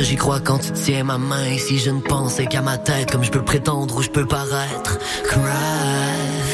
j'y 0.00 0.16
crois 0.16 0.40
quand 0.40 0.58
tu 0.58 0.72
tiens 0.72 1.04
ma 1.04 1.18
main. 1.18 1.44
Et 1.46 1.58
si 1.58 1.78
je 1.78 1.90
ne 1.90 2.00
pensais 2.00 2.46
qu'à 2.46 2.60
ma 2.60 2.78
tête, 2.78 3.10
comme 3.10 3.24
je 3.24 3.30
peux 3.30 3.42
prétendre 3.44 3.96
ou 3.96 4.02
je 4.02 4.10
peux 4.10 4.26
paraître. 4.26 4.98
Cry 5.24 5.40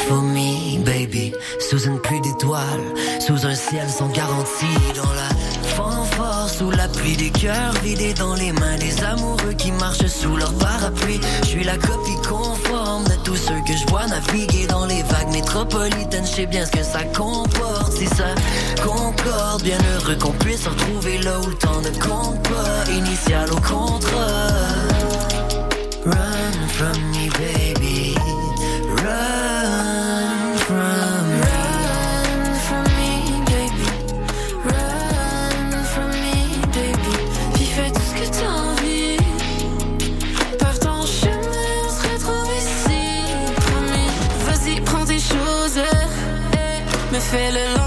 for 0.07 0.23
me, 0.23 0.79
baby. 0.85 1.33
Sous 1.59 1.85
une 1.85 2.01
pluie 2.01 2.21
d'étoiles, 2.21 2.95
sous 3.21 3.47
un 3.47 3.55
ciel 3.55 3.89
sans 3.89 4.09
garantie, 4.09 4.67
dans 4.95 5.13
la 5.13 5.29
fente 5.69 6.00
sous 6.51 6.71
la 6.71 6.89
pluie 6.89 7.17
des 7.17 7.31
cœurs 7.31 7.73
vidés 7.83 8.15
dans 8.15 8.35
les 8.35 8.53
mains 8.53 8.77
des 8.79 9.03
amoureux 9.05 9.53
qui 9.57 9.71
marchent 9.73 10.07
sous 10.07 10.37
leur 10.37 10.53
parapluie. 10.55 11.21
Je 11.43 11.49
suis 11.49 11.65
la 11.65 11.77
copie 11.77 12.17
conforme 12.29 13.05
de 13.05 13.15
tous 13.25 13.37
ceux 13.37 13.61
que 13.67 13.73
je 13.77 13.87
vois 13.89 14.07
naviguer 14.07 14.67
dans 14.67 14.87
les 14.87 15.03
vagues 15.03 15.33
métropolitaines. 15.33 16.27
Je 16.27 16.31
sais 16.31 16.47
bien 16.47 16.67
ce 16.67 16.73
que 16.73 16.83
ça 16.83 17.05
comporte, 17.17 17.93
si 17.93 18.07
ça 18.07 18.35
concorde. 18.83 19.63
Bien 19.63 19.79
heureux 19.95 20.17
qu'on 20.17 20.33
puisse 20.33 20.63
se 20.63 20.69
retrouver 20.69 21.19
là 21.19 21.41
où 21.41 21.47
le 21.47 21.57
temps 21.57 21.81
ne 21.81 21.91
compte 21.99 22.43
pas. 22.43 22.91
Initial 22.93 23.51
au 23.53 23.61
contrat. 23.61 24.49
Run 26.05 26.69
from 26.69 26.99
me, 27.13 27.29
baby. 27.39 27.80
feeling 47.21 47.80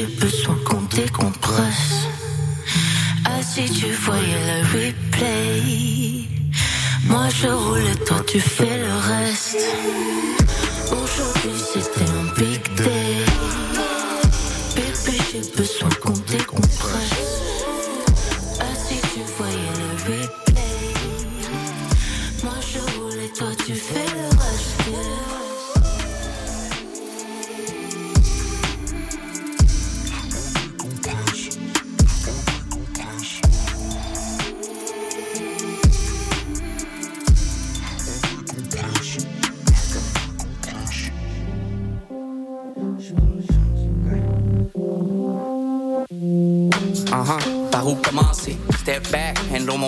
j'ai 0.00 0.06
besoin 0.06 0.56
qu'on 0.64 0.80
décompresse. 0.96 2.06
Ah, 3.24 3.42
si 3.42 3.64
tu 3.70 3.92
voyais 3.92 4.40
le 4.50 4.62
replay. 4.72 6.24
Moi 7.06 7.28
je 7.28 7.48
roule 7.48 7.96
toi 8.06 8.22
tu 8.26 8.40
fais 8.40 8.78
le 8.78 8.94
reste. 9.10 9.58
Aujourd'hui 10.90 11.59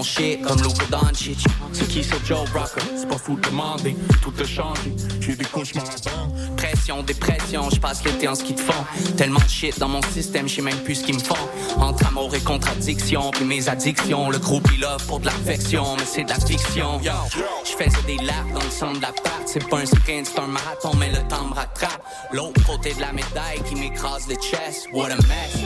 mon 0.03 0.49
comme 0.49 0.59
Luka 0.63 0.85
Doncic. 0.91 1.45
C'est 1.73 1.89
qui 1.89 2.03
ce 2.03 2.15
Joe 2.25 2.41
Rocker? 2.53 2.83
C'est 2.97 3.09
pas 3.09 3.19
fou 3.19 3.37
de 3.37 3.49
demander, 3.49 3.97
tout 4.21 4.33
a 4.39 4.45
changé. 4.45 4.93
J'ai 5.21 5.37
des 5.37 5.45
à 5.45 5.99
temps. 6.01 6.33
Pression, 6.57 7.03
dépression, 7.03 7.71
je 7.71 7.79
passe 7.79 8.05
l'été 8.05 8.29
en 8.29 8.35
ski 8.35 8.55
de 8.55 8.61
fond. 8.61 8.85
Tellement 9.17 9.41
de 9.41 9.49
shit 9.49 9.79
dans 9.79 9.89
mon 9.89 10.03
système, 10.03 10.49
je 10.49 10.61
même 10.61 10.79
plus 10.79 10.97
ce 10.97 11.05
qu'ils 11.05 11.15
me 11.15 11.21
font. 11.21 11.35
Entre 11.77 12.07
amour 12.07 12.35
et 12.35 12.41
contradiction, 12.41 13.31
puis 13.31 13.45
mes 13.45 13.69
addictions. 13.69 14.31
Le 14.31 14.39
groupe 14.39 14.69
il 14.75 14.85
offre 14.85 15.07
pour 15.07 15.21
de 15.21 15.27
l'affection, 15.27 15.85
mais 15.97 16.05
c'est 16.05 16.25
de 16.25 16.31
la 16.31 16.41
fiction. 16.41 17.01
Yo, 17.01 17.13
je 17.73 17.85
faisais 17.85 18.03
des 18.03 18.17
laps 18.25 18.53
dans 18.53 18.63
le 18.63 18.71
centre 18.71 18.97
de 18.97 19.03
la 19.03 19.13
part. 19.13 19.41
C'est 19.47 19.67
pas 19.69 19.79
un 19.79 19.87
sprint, 19.87 20.27
c'est 20.27 20.39
un 20.39 20.47
marathon, 20.47 20.93
mais 20.99 21.11
le 21.11 21.27
temps 21.29 21.45
me 21.45 21.55
rattrape. 21.55 22.03
L'autre 22.33 22.63
côté 22.67 22.95
de 22.95 23.01
la 23.01 23.13
médaille 23.13 23.63
qui 23.69 23.75
m'écrase 23.75 24.27
le 24.29 24.35
chest. 24.37 24.89
What 24.93 25.11
a 25.11 25.17
mess. 25.17 25.59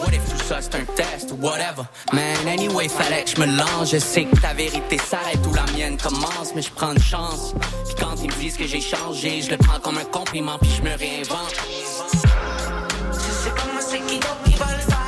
What 0.00 0.12
if 0.12 0.24
tout 0.28 0.44
ça 0.44 0.60
c'est 0.60 0.74
un 0.74 0.84
test, 0.94 1.32
whatever. 1.40 1.84
Man, 2.12 2.48
anyway, 2.48 2.88
fallait 2.88 3.24
que 3.24 3.30
je 3.30 3.40
me 3.40 3.46
lance. 3.46 3.90
Je 3.90 3.98
sais 3.98 4.24
que 4.24 4.36
ta 4.40 4.54
vérité 4.54 4.98
s'arrête 4.98 5.40
où 5.46 5.54
la 5.54 5.64
mienne 5.76 5.96
commence, 5.96 6.54
mais 6.54 6.62
je 6.62 6.70
prends 6.70 6.92
une 6.92 7.02
chance. 7.02 7.54
Puis 7.86 7.94
quand 8.00 8.14
ils 8.22 8.30
me 8.30 8.40
disent 8.40 8.56
que 8.56 8.66
j'ai 8.66 8.80
changé, 8.80 9.42
je 9.42 9.50
le 9.50 9.56
prends 9.56 9.80
comme 9.80 9.98
un 9.98 10.04
compliment, 10.04 10.58
puis 10.58 10.70
je 10.76 10.82
me 10.82 10.96
réinvente. 10.96 11.54
Je 13.12 13.18
sais 13.18 13.50
moi 13.72 13.80
c'est 13.80 14.00
qui 14.06 14.16
le 14.16 14.22
faire? 14.22 14.98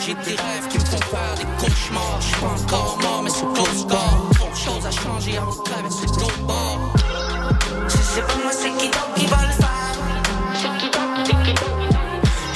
J'ai 0.00 0.14
des 0.14 0.36
rêves 0.36 0.68
qui 0.70 0.78
me 0.78 0.84
font 0.84 0.98
faire 0.98 1.34
des 1.36 1.64
cauchemars. 1.64 2.20
Je 2.20 2.26
suis 2.26 2.44
encore 2.44 2.98
mort, 3.00 3.22
mais 3.22 3.30
c'est 3.30 3.52
close 3.54 3.80
score. 3.80 4.33
Choses 4.84 4.98
à 4.98 5.02
changer 5.02 5.38
avant 5.38 5.50
de 5.50 5.62
traverser 5.62 6.06
l'autre 6.06 6.38
bord. 6.46 6.80
Je 7.88 7.96
sais 7.96 8.20
pas 8.20 8.36
moi 8.42 8.52
c'est 8.52 8.70
qui 8.76 8.88
d'autre 8.88 9.14
qui 9.16 9.26
va 9.26 9.36
le 9.46 9.52
faire. 9.52 9.94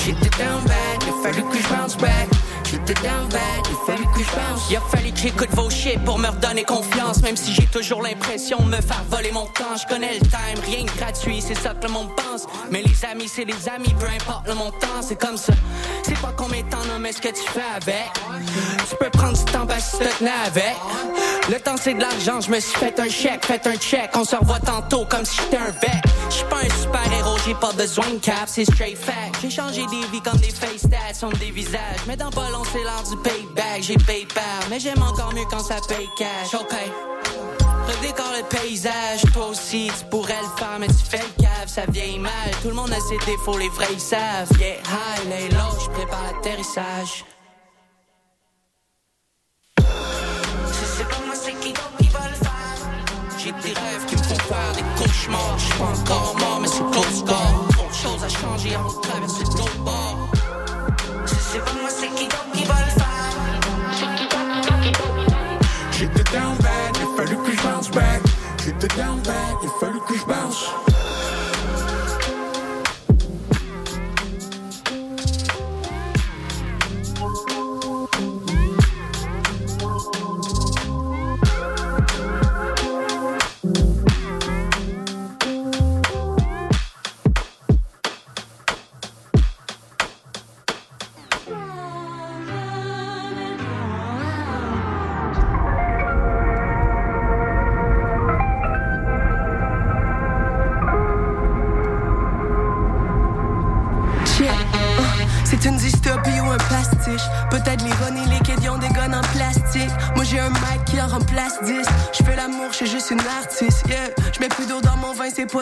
J'étais 0.05 0.43
down 0.43 0.63
bad, 0.65 1.03
il 1.03 1.09
a 1.09 1.13
fallu 1.23 1.43
que 1.49 1.59
je 1.59 1.69
bounce 1.69 1.97
back. 1.97 2.29
Down 2.95 3.29
bad, 3.29 3.41
il 3.69 3.77
fallu 3.87 4.05
que 4.15 4.21
je 4.21 4.35
bounce. 4.35 4.71
Il 4.71 4.77
a 4.77 4.81
fallu 4.81 5.13
que 5.13 5.19
j'écoute 5.19 5.51
vos 5.53 5.69
shit 5.69 6.03
pour 6.05 6.19
me 6.19 6.29
redonner 6.29 6.65
confiance. 6.65 7.21
Même 7.23 7.37
si 7.37 7.53
j'ai 7.53 7.67
toujours 7.67 8.03
l'impression 8.03 8.59
de 8.59 8.69
me 8.69 8.81
faire 8.81 9.05
voler 9.11 9.31
mon 9.31 9.47
temps. 9.47 9.77
Je 9.77 9.87
connais 9.87 10.15
le 10.15 10.21
time, 10.21 10.65
rien 10.65 10.85
de 10.85 10.91
gratuit, 10.99 11.43
c'est 11.43 11.55
ça 11.55 11.75
que 11.75 11.87
le 11.87 11.93
monde 11.93 12.09
pense. 12.17 12.47
Mais 12.71 12.83
les 12.83 13.05
amis, 13.05 13.29
c'est 13.29 13.45
les 13.45 13.69
amis, 13.69 13.95
peu 13.99 14.07
importe 14.07 14.47
le 14.49 14.55
montant, 14.55 15.03
c'est 15.03 15.21
comme 15.21 15.37
ça. 15.37 15.53
C'est 16.03 16.19
pas 16.21 16.33
combien 16.37 16.63
de 16.63 16.71
temps, 16.71 16.85
non, 16.91 16.99
mais 16.99 17.13
ce 17.13 17.21
que 17.21 17.29
tu 17.29 17.43
fais 17.53 17.61
avec. 17.77 18.11
Tu 18.89 18.97
peux 18.97 19.11
prendre 19.11 19.37
du 19.37 19.45
temps, 19.53 19.67
parce 19.67 19.93
que 19.93 20.05
tu 20.05 20.11
te 20.11 20.19
tenais 20.19 20.31
avec. 20.47 20.77
Le 21.51 21.61
temps, 21.61 21.77
c'est 21.81 21.95
de 21.95 22.01
l'argent, 22.01 22.41
je 22.41 22.51
me 22.51 22.61
suis 22.61 22.79
fait 22.79 22.99
un 22.99 23.09
chèque, 23.09 23.45
fait 23.45 23.67
un 23.67 23.77
check. 23.77 24.11
On 24.15 24.25
se 24.25 24.37
revoit 24.37 24.61
tantôt 24.61 25.05
comme 25.05 25.25
si 25.25 25.37
j'étais 25.37 25.59
un 25.59 25.71
vet. 25.71 26.01
J'suis 26.31 26.45
pas 26.45 26.59
un 26.59 26.83
super 26.83 27.13
héros, 27.19 27.37
j'ai 27.47 27.55
pas 27.55 27.73
besoin 27.73 28.09
de 28.11 28.19
cap, 28.19 28.45
c'est 28.47 28.65
straight 28.65 28.99
fact. 28.99 29.37
J'ai 29.43 29.51
changé 29.51 29.87
des 29.87 30.07
vies 30.13 30.21
comme 30.23 30.39
des 30.39 30.51
face 30.51 30.79
stats, 30.79 31.15
sont 31.15 31.31
des 31.31 31.51
visages. 31.51 32.01
Mais 32.07 32.17
dans 32.17 32.31
pas 32.31 32.49
c'est 32.79 32.85
l'heure 32.85 33.03
du 33.03 33.17
payback. 33.17 33.83
J'ai 33.83 33.97
PayPal, 33.97 34.43
mais 34.71 34.81
j'aime 34.81 35.03
encore 35.03 35.33
mieux 35.35 35.45
quand 35.51 35.61
ça 35.61 35.77
paye 35.89 36.09
cash. 36.17 36.55
Ok. 36.55 36.75
Redécore 37.89 38.33
le 38.37 38.45
paysage, 38.45 39.23
toi 39.33 39.47
aussi 39.47 39.91
tu 39.99 40.05
pourrais 40.07 40.41
le 40.43 40.59
faire, 40.59 40.79
mais 40.79 40.89
tu 40.89 41.05
fais 41.09 41.19
le 41.19 41.43
cave, 41.43 41.69
ça 41.69 41.83
vieillit 41.89 42.19
mal. 42.19 42.51
Tout 42.63 42.69
le 42.69 42.75
monde 42.75 42.93
a 42.93 43.01
ses 43.01 43.19
défauts, 43.25 43.57
les 43.57 43.71
vrais 43.71 43.93
ils 43.93 44.01
savent. 44.01 44.51
Yeah, 44.61 44.77
high, 44.77 45.29
lay 45.29 45.49
low, 45.49 45.81
je 45.83 45.89
prépare 45.91 46.23
l'atterrissage. 46.25 47.25
J'ai 53.39 53.53
des 53.53 53.73
rêves 53.81 54.05
qui 54.07 54.17
me 54.17 54.23
font 54.23 54.35
faire 54.35 54.73
des 54.75 55.03
cauchemars. 55.03 55.59
Je 55.59 55.65
suis 55.65 55.75
pas 55.79 55.85
encore 55.85 56.37
mort, 56.39 56.59
mais 56.61 56.69
c'est 56.69 56.91
close 56.91 57.19
score. 57.21 57.69
Choses 57.93 58.23
à 58.23 58.29
changer 58.29 58.71
de 58.71 59.48
J'étais 66.31 66.41
down 66.41 66.57
bad, 66.59 66.97
il 67.01 67.17
fallu 67.17 67.37
que 67.43 67.53
je 67.57 67.63
bounce 67.63 67.91
back. 67.91 68.23
J'étais 68.63 68.97
down 68.97 69.19
bad, 69.21 69.57
il 69.63 69.71
fallu 69.81 69.99
que 70.07 70.15
je 70.15 70.25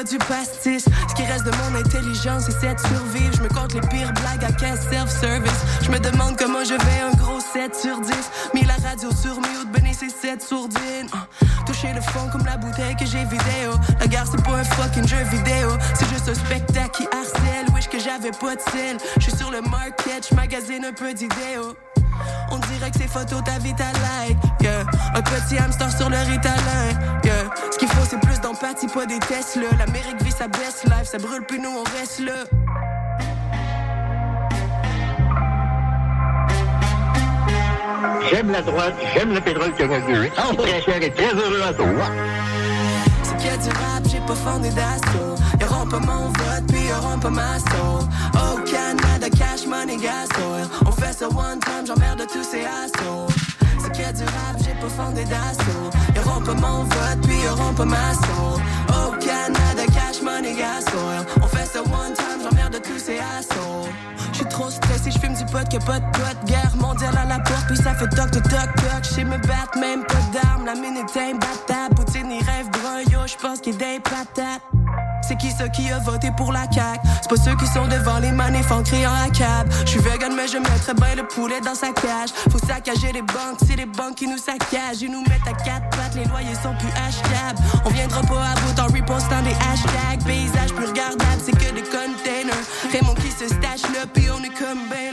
du 0.06 0.18
pastis. 0.18 0.84
Ce 1.08 1.14
qui 1.14 1.22
reste 1.24 1.44
de 1.44 1.50
mon 1.50 1.78
intelligence, 1.78 2.44
c'est 2.46 2.60
cette 2.60 2.80
survivre. 2.80 3.34
Je 3.36 3.42
me 3.42 3.48
compte 3.48 3.74
les 3.74 3.80
pires 3.80 4.12
blagues 4.12 4.44
à 4.44 4.52
caisse 4.52 4.80
self-service. 4.90 5.60
Je 5.82 5.90
me 5.90 5.98
demande 5.98 6.36
comment 6.38 6.64
je 6.64 6.74
vais 6.74 7.00
un 7.02 7.16
gros 7.16 7.40
7 7.40 7.74
sur 7.74 8.00
10. 8.00 8.12
Mis 8.54 8.64
la 8.64 8.74
radio 8.74 9.10
sur 9.10 9.36
mute, 9.36 9.70
benner 9.72 9.92
ses 9.92 10.10
7 10.10 10.42
sourdines. 10.42 11.08
Uh, 11.12 11.46
Toucher 11.66 11.92
le 11.94 12.00
fond 12.00 12.28
comme 12.30 12.44
la 12.44 12.56
bouteille 12.56 12.94
que 12.96 13.06
j'ai 13.06 13.24
vidéo. 13.24 13.72
La 13.98 14.06
guerre 14.06 14.26
c'est 14.30 14.42
pas 14.44 14.56
un 14.56 14.64
fucking 14.64 15.08
jeu 15.08 15.22
vidéo. 15.30 15.70
C'est 15.94 16.08
juste 16.08 16.28
un 16.28 16.34
spectacle 16.34 16.90
qui 16.90 17.04
harcèle. 17.04 17.66
Wish 17.74 17.88
que 17.88 17.98
j'avais 17.98 18.30
pas 18.30 18.54
de 18.54 18.60
sel. 18.60 18.96
Je 19.16 19.22
suis 19.22 19.36
sur 19.36 19.50
le 19.50 19.60
market, 19.62 20.28
je 20.30 20.86
un 20.86 20.92
peu 20.92 21.12
d'idéaux. 21.14 21.76
On 22.50 22.58
dirait 22.58 22.90
que 22.90 22.98
ces 22.98 23.08
photos 23.08 23.42
t'invitent 23.44 23.80
à 23.80 23.92
like. 23.92 24.38
Yeah. 24.60 24.84
Un 25.14 25.22
petit 25.22 25.58
hamster 25.58 25.90
sur 25.90 26.08
le 26.08 26.18
ritalin. 26.18 27.20
Yeah. 27.24 27.50
Ce 27.70 27.78
qu'il 27.78 27.88
faut, 27.88 28.04
c'est 28.08 28.20
plus 28.20 28.35
d'empathie, 28.46 28.86
pas 28.86 29.06
des 29.06 29.18
Tesla. 29.18 29.66
L'Amérique 29.78 30.22
vit 30.22 30.30
sa 30.30 30.46
best 30.46 30.84
life, 30.84 31.04
ça 31.04 31.18
brûle 31.18 31.42
plus, 31.42 31.58
nous 31.58 31.68
on 31.68 31.82
reste 31.98 32.20
là. 32.20 32.32
j'aime 38.30 38.50
la 38.50 38.60
droite, 38.60 38.94
j'aime 39.14 39.32
le 39.32 39.40
pétrole 39.40 39.72
canadien. 39.74 40.24
Je 40.24 40.46
suis 40.46 40.56
très 40.56 40.82
cher 40.82 41.02
et 41.02 41.10
très 41.10 41.34
heureux 41.34 41.62
à 41.62 41.72
toi. 41.72 41.86
C'est 43.22 43.36
qu'il 43.36 43.46
y 43.46 43.54
a 43.54 43.56
du 43.56 43.68
rap, 43.68 44.02
j'ai 44.10 44.20
pas 44.20 44.34
fondé 44.34 44.70
d'assaut. 44.70 45.36
Y'auront 45.60 45.86
pas 45.86 46.00
mon 46.00 46.28
vote, 46.28 46.66
puis 46.68 46.86
y'auront 46.88 47.18
pas 47.18 47.30
ma 47.30 47.58
soul. 47.58 48.08
Oh, 48.34 48.58
Canada, 48.64 49.28
cash, 49.30 49.66
money, 49.66 49.96
gas, 49.96 50.28
oil. 50.38 50.66
On 50.86 50.92
fait 50.92 51.12
ça 51.12 51.28
one 51.28 51.60
time, 51.60 51.86
j'emmerde 51.86 52.26
tous 52.32 52.44
ces 52.44 52.64
assauts. 52.64 53.26
C'est 53.80 53.92
qu'il 53.92 54.02
y 54.02 54.08
a 54.08 54.12
du 54.12 54.24
rap, 54.24 54.56
j'ai 54.58 54.74
pas 54.80 54.88
fondé 54.88 55.24
d'assaut. 55.24 55.95
Pas 56.46 56.54
mon 56.54 56.84
vote, 56.84 57.20
puis 57.24 57.40
y'auront 57.42 57.74
pas 57.74 57.84
ma 57.84 58.14
soul. 58.14 58.62
Oh, 58.90 59.12
Canada, 59.18 59.82
cash, 59.92 60.22
money, 60.22 60.54
gas, 60.54 60.84
oil. 60.94 61.26
On 61.42 61.48
fait 61.48 61.66
ça 61.66 61.80
one 61.80 62.14
time, 62.14 62.40
j'emmerde 62.40 62.80
tous 62.84 63.00
ces 63.00 63.18
assauts. 63.18 63.88
J'suis 64.32 64.46
trop 64.46 64.70
stressé, 64.70 65.10
j'fume 65.10 65.34
du 65.34 65.44
pot 65.46 65.68
que 65.68 65.84
pas 65.84 65.98
de 65.98 66.04
pote. 66.12 66.44
Guerre 66.44 66.76
mondiale 66.76 67.18
à 67.20 67.24
la 67.26 67.40
porte, 67.40 67.66
puis 67.66 67.76
ça 67.76 67.94
fait 67.94 68.08
toc 68.10 68.30
toc 68.30 68.44
toc 68.44 68.74
toc. 68.76 69.02
J'sais 69.02 69.24
me 69.24 69.38
battre, 69.38 69.76
même 69.76 70.04
pas 70.04 70.22
d'armes. 70.32 70.66
La 70.66 70.74
minute 70.74 71.10
est 71.16 71.32
imbattable. 71.32 71.96
Poutine, 71.96 72.30
il 72.30 72.44
rêve 72.44 72.70
brun, 72.70 73.02
yo, 73.10 73.26
j'pense 73.26 73.60
qu'il 73.60 73.74
est 73.74 73.78
des 73.78 74.00
patates. 74.00 74.62
C'est 75.26 75.36
qui 75.36 75.50
ceux 75.50 75.66
qui 75.68 75.90
a 75.90 75.98
voté 75.98 76.30
pour 76.36 76.52
la 76.52 76.70
CAQ? 76.70 77.00
C'est 77.20 77.28
pas 77.28 77.36
ceux 77.36 77.56
qui 77.56 77.66
sont 77.66 77.86
devant 77.88 78.18
les 78.20 78.30
manifs 78.30 78.70
en 78.70 78.82
criant 78.82 79.12
à 79.12 79.28
cab. 79.28 79.68
Je 79.84 79.90
suis 79.90 80.00
vegan 80.00 80.32
mais 80.36 80.46
je 80.46 80.58
mettrais 80.58 80.94
bien 80.94 81.16
le 81.16 81.26
poulet 81.26 81.60
dans 81.60 81.74
sa 81.74 81.90
cage. 81.90 82.30
Faut 82.50 82.64
saccager 82.64 83.10
les 83.12 83.22
banques, 83.22 83.58
c'est 83.66 83.74
les 83.74 83.86
banques 83.86 84.14
qui 84.14 84.28
nous 84.28 84.38
saccagent. 84.38 85.02
Ils 85.02 85.10
nous 85.10 85.22
mettent 85.22 85.48
à 85.48 85.52
quatre 85.52 85.88
pattes, 85.90 86.14
les 86.14 86.26
loyers 86.26 86.54
sont 86.62 86.74
plus 86.78 86.92
achetables 86.94 87.58
On 87.84 87.90
viendra 87.90 88.20
pas 88.22 88.40
à 88.40 88.54
bout 88.54 88.80
en 88.80 88.86
repostant 88.86 89.42
des 89.42 89.56
hashtags. 89.66 90.24
Paysage 90.24 90.72
plus 90.72 90.86
regardable, 90.86 91.42
c'est 91.44 91.52
que 91.52 91.74
des 91.74 91.82
containers. 91.82 92.64
Raymond 92.92 93.14
qui 93.14 93.30
se 93.32 93.48
stache 93.48 93.82
là, 93.94 94.06
puis 94.12 94.26
on 94.30 94.42
est 94.44 94.56
comme 94.56 94.88
ben. 94.88 95.06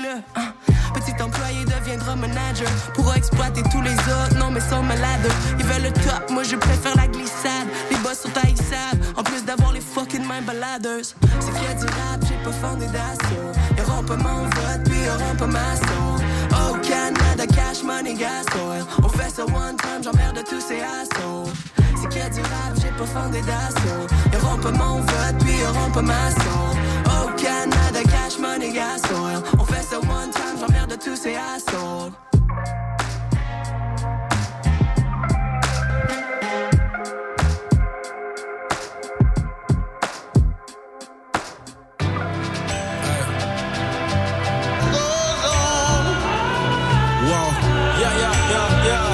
Petit 0.93 1.21
employé 1.21 1.65
deviendra 1.65 2.15
manager. 2.15 2.69
Pourra 2.93 3.17
exploiter 3.17 3.63
tous 3.71 3.81
les 3.81 3.95
autres, 3.95 4.37
non 4.37 4.51
mais 4.51 4.61
sont 4.61 4.83
malades. 4.83 5.27
Ils 5.59 5.65
veulent 5.65 5.83
le 5.83 5.91
top, 5.91 6.29
moi 6.29 6.43
je 6.43 6.55
préfère 6.55 6.95
la 6.95 7.07
glissade. 7.07 7.67
Les 7.91 7.97
boss 7.97 8.19
sont 8.19 8.37
haïssables, 8.43 9.01
en 9.17 9.23
plus 9.23 9.43
d'avoir 9.43 9.73
les 9.73 9.81
fucking 9.81 10.25
main 10.25 10.41
baladers 10.41 11.05
C'est 11.39 11.51
qu'il 11.51 11.63
y 11.63 11.67
a 11.67 11.73
du 11.73 11.85
rap, 11.85 12.19
j'ai 12.27 12.37
pas 12.43 12.75
d'assaut. 12.75 13.51
Y'auront 13.77 14.03
pas 14.03 14.17
mon 14.17 14.43
vote, 14.43 14.83
puis 14.85 14.99
y'auront 15.03 15.35
pas 15.37 15.47
ma 15.47 15.75
soul 15.75 16.25
Oh 16.51 16.77
Canada, 16.81 17.45
cash, 17.47 17.83
money, 17.83 18.13
gas, 18.13 18.45
oil. 18.55 18.85
On 19.03 19.09
fait 19.09 19.29
ça 19.29 19.43
one 19.43 19.75
time, 19.77 20.03
j'emmerde 20.03 20.43
tous 20.49 20.61
ces 20.61 20.79
assauts. 20.81 21.51
C'est 21.99 22.09
qu'il 22.09 22.19
y 22.19 22.25
a 22.25 22.29
du 22.29 22.41
rap, 22.41 22.73
j'ai 22.81 22.91
pas 22.91 23.05
d'assaut. 23.29 24.07
Y'auront 24.31 24.57
pas 24.57 24.71
mon 24.71 24.99
vote, 24.99 25.37
puis 25.39 25.57
y'auront 25.59 25.91
pas 25.91 26.01
ma 26.01 26.29
soul 26.31 26.77
Oh 27.07 27.29
Canada, 27.37 28.01
cash, 28.03 28.22
money, 28.43 28.71
gas, 28.73 29.01
oil 29.13 29.41
On 29.57 29.65
fait 29.65 29.81
ça 29.81 29.97
one 29.99 30.29
time, 30.31 30.57
j'emmerde 30.59 30.99
tous 30.99 31.15
ces 31.15 31.35
assauts 31.35 32.11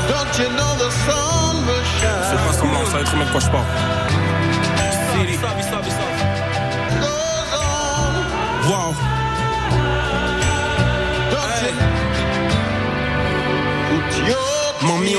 Don't 0.10 0.40
you 0.40 0.50
know 0.58 0.72
the 0.78 0.90
sun 1.04 1.56
will 1.68 1.84
shine? 1.98 2.24
Fais 2.30 2.38
pas 2.38 3.26
de 3.26 3.32
quoi 3.32 3.40
je 3.40 3.50
parle. 3.50 3.70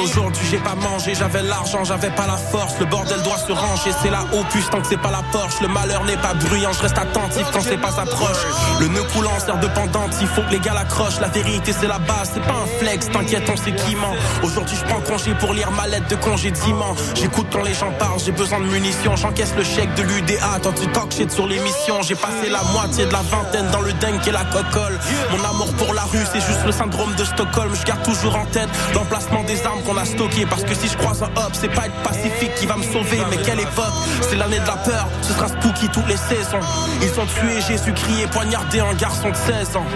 Aujourd'hui 0.02 0.46
j'ai 0.50 0.58
pas 0.58 0.74
mangé, 0.74 1.14
j'avais 1.14 1.42
l'argent, 1.42 1.84
j'avais 1.84 2.10
pas 2.10 2.26
la 2.26 2.36
force. 2.36 2.74
Le 2.78 2.86
bordel 2.86 3.22
doit 3.22 3.38
se 3.38 3.52
ranger, 3.52 3.92
c'est 4.02 4.10
la 4.10 4.24
puce 4.50 4.68
tant 4.70 4.80
que 4.80 4.86
c'est 4.88 5.00
pas 5.00 5.10
la 5.10 5.22
Porsche. 5.32 5.60
Le 5.60 5.68
malheur 5.68 6.04
n'est 6.04 6.16
pas 6.16 6.34
bruyant, 6.34 6.72
je 6.72 6.82
reste 6.82 6.98
attentif 6.98 7.46
quand 7.52 7.60
c'est 7.60 7.80
pas 7.80 7.90
s'approche. 7.90 8.44
Le 8.80 8.88
nœud 8.88 9.04
coulant 9.12 9.38
sert 9.38 9.58
de 9.58 9.68
pendante, 9.68 10.14
il 10.20 10.26
faut 10.26 10.42
que 10.42 10.50
les 10.50 10.60
gars 10.60 10.74
l'accrochent. 10.74 11.20
La 11.20 11.28
vérité 11.28 11.72
c'est 11.72 11.86
la 11.86 11.98
base, 11.98 12.30
c'est 12.34 12.42
pas 12.42 12.54
un 12.54 12.78
flex, 12.78 13.10
t'inquiète, 13.10 13.48
on 13.52 13.56
sait 13.56 13.72
qui 13.72 13.94
ment. 13.94 14.14
Aujourd'hui 14.42 14.76
je 14.76 14.84
prends 14.84 15.00
congé 15.00 15.34
pour 15.34 15.52
lire 15.52 15.70
ma 15.72 15.86
lettre 15.86 16.08
de 16.08 16.16
congédiement. 16.16 16.94
J'écoute 17.14 17.46
quand 17.52 17.62
les 17.62 17.74
gens 17.74 17.92
parlent, 17.98 18.20
j'ai 18.24 18.32
besoin 18.32 18.60
de 18.60 18.66
munitions. 18.66 19.16
J'encaisse 19.16 19.54
le 19.56 19.64
chèque 19.64 19.94
de 19.94 20.02
l'UDA, 20.02 20.60
tant 20.62 20.72
tu 20.72 20.86
talk 20.88 21.12
shit 21.12 21.30
sur 21.30 21.46
l'émission. 21.46 22.02
J'ai 22.02 22.14
passé 22.14 22.48
la 22.50 22.62
moitié 22.72 23.06
de 23.06 23.12
la 23.12 23.22
vingtaine 23.22 23.70
dans 23.70 23.80
le 23.80 23.92
dingue 23.94 24.26
et 24.26 24.32
la 24.32 24.44
cocole. 24.44 24.98
Mon 25.30 25.44
amour 25.44 25.72
pour 25.74 25.94
la 25.94 26.02
rue, 26.02 26.24
c'est 26.32 26.40
juste 26.40 26.64
le 26.64 26.72
syndrome 26.72 27.14
de 27.14 27.24
Stockholm. 27.24 27.74
Je 27.74 27.84
garde 27.84 28.02
toujours 28.02 28.36
en 28.36 28.46
tête 28.46 28.68
l'emplacement 28.94 29.42
des 29.44 29.64
armes 29.66 29.82
qu'on 29.90 29.96
a 29.96 30.04
stockées. 30.04 30.46
Parce 30.46 30.64
que 30.64 30.74
si 30.74 30.88
je 30.88 30.96
croise 30.96 31.22
un 31.22 31.26
hop, 31.26 31.50
c'est 31.52 31.72
pas 31.72 31.86
être 31.86 32.02
pacifique 32.02 32.54
qui 32.56 32.66
va 32.66 32.76
me 32.76 32.82
sauver. 32.82 33.18
Mais 33.30 33.36
quelle 33.38 33.60
époque, 33.60 33.94
c'est 34.22 34.36
l'année 34.36 34.60
de 34.60 34.66
la 34.66 34.76
peur. 34.76 35.08
Ce 35.22 35.32
sera 35.32 35.48
spooky 35.48 35.88
toutes 35.88 36.08
les 36.08 36.16
saisons. 36.16 36.60
Ils 37.02 37.20
ont 37.20 37.26
tué 37.26 37.60
Jésus 37.60 37.92
crié, 37.92 38.26
poignardé 38.26 38.80
un 38.80 38.94
garçon 38.94 39.30
de 39.30 39.36
16 39.36 39.76
ans. 39.76 39.86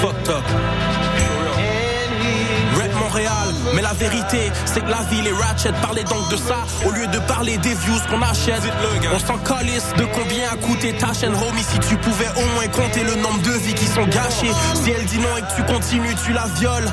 Fucked 0.00 0.28
up. 0.28 0.44
La 3.92 4.08
vérité, 4.08 4.50
c'est 4.64 4.80
que 4.80 4.88
la 4.88 5.02
ville 5.02 5.26
est 5.26 5.32
ratchet. 5.44 5.70
Parlez 5.82 6.02
donc 6.04 6.30
de 6.30 6.36
ça 6.36 6.64
au 6.86 6.92
lieu 6.92 7.06
de 7.08 7.18
parler 7.18 7.58
des 7.58 7.74
views 7.74 8.00
qu'on 8.08 8.22
achète. 8.22 8.62
On 9.14 9.18
s'en 9.18 9.36
calisse 9.36 9.92
de 9.98 10.06
combien 10.06 10.48
a 10.50 10.56
coûté 10.56 10.94
ta 10.94 11.12
chaîne, 11.12 11.34
homie. 11.34 11.62
Si 11.62 11.78
tu 11.80 11.98
pouvais 11.98 12.30
au 12.38 12.54
moins 12.54 12.68
compter 12.68 13.04
le 13.04 13.16
nombre 13.16 13.42
de 13.42 13.50
vies 13.50 13.74
qui 13.74 13.84
sont 13.84 14.06
gâchées. 14.06 14.50
Si 14.82 14.90
elle 14.90 15.04
dit 15.04 15.18
non 15.18 15.36
et 15.36 15.42
que 15.42 15.56
tu 15.56 15.62
continues, 15.70 16.14
tu 16.24 16.32
la 16.32 16.46
violes. 16.58 16.90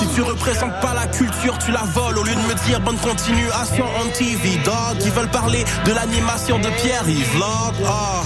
Si 0.00 0.08
tu 0.16 0.22
représentes 0.22 0.80
pas 0.80 0.94
la 0.94 1.06
culture, 1.06 1.56
tu 1.58 1.70
la 1.70 1.84
voles. 1.84 2.18
Au 2.18 2.24
lieu 2.24 2.34
de 2.34 2.40
me 2.40 2.54
dire 2.66 2.80
bonne 2.80 2.98
continuation 2.98 3.86
on 4.04 4.08
TV, 4.08 4.58
dog. 4.64 5.00
Ils 5.04 5.12
veulent 5.12 5.30
parler 5.30 5.64
de 5.84 5.92
l'animation 5.92 6.58
de 6.58 6.70
Pierre-Yves 6.70 7.38
Lord. 7.38 7.74
Ah. 7.86 8.22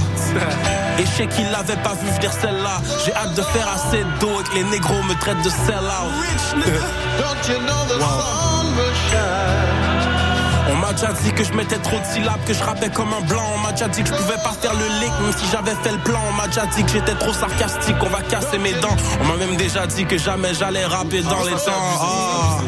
Et 0.99 1.05
je 1.05 1.11
sais 1.11 1.27
qu'ils 1.27 1.51
l'avaient 1.51 1.83
pas 1.83 1.95
vu 1.95 2.09
venir 2.11 2.33
celle-là. 2.33 2.81
J'ai 3.05 3.15
hâte 3.15 3.35
de 3.35 3.43
faire 3.43 3.69
assez 3.69 4.05
d'eau 4.21 4.41
et 4.41 4.45
que 4.45 4.55
les 4.55 4.65
négros 4.65 5.03
me 5.03 5.15
traitent 5.21 5.43
de 5.43 5.51
sell-out. 5.51 6.13
Don't 6.57 7.49
you 7.49 7.61
know 7.61 7.85
the 7.87 8.01
sun 8.01 8.67
will 8.77 8.95
shine? 9.11 9.87
On 10.69 10.77
m'a 10.79 10.93
déjà 10.93 11.13
dit 11.13 11.33
que 11.33 11.45
je 11.45 11.53
mettais 11.53 11.79
trop 11.79 11.99
de 11.99 12.05
syllabes, 12.05 12.43
que 12.45 12.53
je 12.53 12.63
rappais 12.63 12.89
comme 12.91 13.13
un 13.13 13.21
blanc. 13.21 13.45
On 13.55 13.59
m'a 13.59 13.73
déjà 13.73 13.89
dit 13.89 14.03
que 14.03 14.09
je 14.09 14.15
pouvais 14.15 14.37
pas 14.43 14.53
faire 14.61 14.75
le 14.75 14.87
lick, 15.01 15.13
même 15.21 15.33
si 15.37 15.47
j'avais 15.53 15.75
fait 15.83 15.93
le 15.93 15.99
plan. 15.99 16.21
On 16.29 16.33
m'a 16.33 16.49
déjà 16.49 16.67
dit 16.67 16.83
que 16.83 16.91
j'étais 16.91 17.15
trop 17.15 17.33
sarcastique, 17.33 17.97
on 18.01 18.09
va 18.09 18.23
casser 18.23 18.59
mes 18.59 18.73
dents. 18.75 18.97
On 19.21 19.27
m'a 19.27 19.37
même 19.37 19.57
déjà 19.57 19.87
dit 19.87 20.05
que 20.07 20.19
jamais 20.19 20.55
j'allais 20.55 20.85
rapper 20.85 21.23
dans 21.23 21.45
les 21.45 21.53
temps. 21.53 21.73
Ah. 22.01 22.59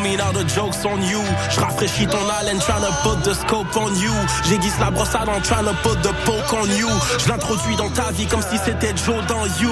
Homie, 0.00 0.16
now 0.16 0.32
the 0.32 0.46
joke's 0.48 0.84
on 0.84 1.02
you. 1.02 1.20
Je 1.50 1.60
rafraîchis 1.60 2.06
ton 2.06 2.18
haleine, 2.28 2.58
tryna 2.58 2.88
put 3.02 3.22
the 3.22 3.34
scope 3.34 3.76
on 3.76 3.94
you. 3.96 4.12
J'aiguise 4.48 4.74
la 4.80 4.90
brossade 4.90 5.28
en 5.28 5.40
tryna 5.40 5.72
put 5.82 5.96
the 6.02 6.12
poke 6.24 6.52
on 6.52 6.66
you. 6.66 6.88
Je 7.18 7.28
l'introduis 7.28 7.76
dans 7.76 7.90
ta 7.90 8.10
vie 8.12 8.26
comme 8.26 8.42
si 8.42 8.58
c'était 8.64 8.94
Joe 8.96 9.24
dans 9.26 9.44
You. 9.60 9.70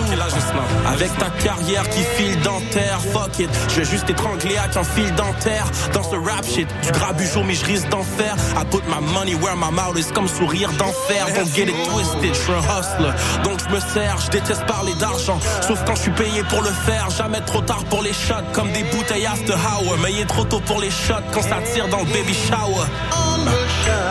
Avec 0.87 1.17
ta 1.19 1.31
carrière 1.43 1.89
qui 1.89 2.03
file 2.17 2.39
dentaire, 2.43 3.01
fuck 3.13 3.39
it. 3.39 3.51
Je 3.71 3.81
vais 3.81 3.85
juste 3.85 4.11
étrangler 4.11 4.59
à 4.59 4.69
qu'un 4.69 4.85
fil 4.85 5.15
dentaire. 5.15 5.67
Dans 5.95 6.03
ce 6.03 6.17
rap 6.17 6.45
shit, 6.45 6.69
du 6.83 6.91
grabugeau, 6.93 7.43
mais 7.43 7.55
je 7.55 7.65
risque 7.65 7.89
d'en 7.89 8.03
faire. 8.03 8.37
I 8.57 8.65
put 8.71 8.83
my 8.87 9.01
money 9.15 9.35
where 9.35 9.57
my 9.57 9.71
mouth 9.71 9.99
is 9.99 10.13
comme 10.13 10.29
sourire 10.29 10.71
d'enfer. 10.73 11.27
Don't 11.35 11.55
get 11.55 11.69
it 11.69 11.89
twisted, 11.89 12.35
je 12.35 12.41
suis 12.41 12.53
hustler. 12.53 13.13
Donc 13.45 13.61
je 13.65 13.75
me 13.75 13.81
sers, 13.81 14.19
je 14.27 14.31
déteste 14.31 14.67
parler 14.67 14.95
d'argent. 14.95 15.39
Sauf 15.67 15.83
quand 15.87 15.95
je 15.95 16.03
suis 16.03 16.13
payé 16.13 16.43
pour 16.51 16.61
le 16.61 16.71
faire. 16.85 17.09
Jamais 17.17 17.41
trop 17.41 17.63
tard 17.63 17.85
pour 17.89 18.03
les 18.03 18.13
shots, 18.13 18.35
comme 18.53 18.71
des 18.73 18.83
bouteilles 18.85 19.27
after 19.27 19.55
hour. 19.55 19.97
Mais 20.03 20.18
trop 20.27 20.45
tôt 20.45 20.61
pour 20.61 20.81
les 20.81 20.91
shots 20.91 21.15
quand 21.33 21.43
ça 21.43 21.59
tire 21.73 21.89
dans 21.89 21.99
le 21.99 22.07
baby 22.07 22.35
shower. 22.35 22.87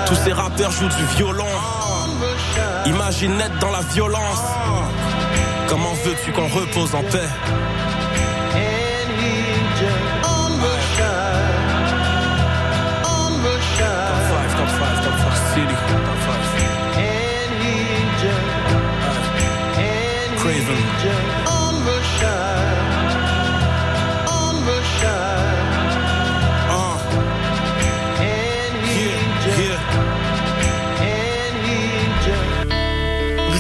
Tous 0.06 0.16
ces 0.24 0.34
rappeurs 0.34 0.72
jouent 0.72 0.88
du 0.88 1.06
violon. 1.16 1.46
Imagine 2.86 3.40
être 3.40 3.60
dans 3.60 3.72
la 3.72 3.82
violence. 3.82 4.44
Comment 5.68 5.94
veux-tu 6.06 6.32
qu'on 6.32 6.48
repose 6.48 6.96
en 6.96 7.04
paix? 7.04 7.30